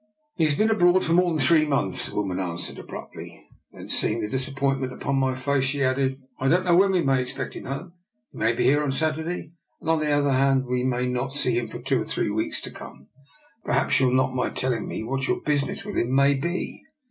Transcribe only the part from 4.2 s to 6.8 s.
disappointment upon my face, she added," I don't know